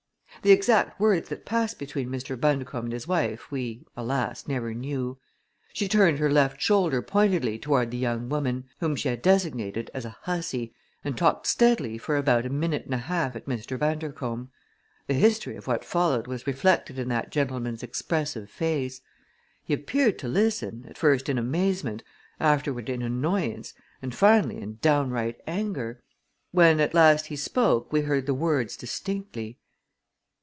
[0.43, 2.35] The exact words that passed between Mr.
[2.39, 4.47] Bundercombe and his wife we, alas!
[4.47, 5.19] never knew.
[5.71, 10.03] She turned her left shoulder pointedly toward the young woman, whom she had designated as
[10.03, 13.77] a hussy, and talked steadily for about a minute and a half at Mr.
[13.77, 14.49] Bundercombe.
[15.05, 19.01] The history of what followed was reflected in that gentleman's expressive face.
[19.63, 22.01] He appeared to listen, at first in amazement,
[22.39, 26.01] afterward in annoyance, and finally in downright anger.
[26.51, 29.59] When at last he spoke we heard the words distinctly.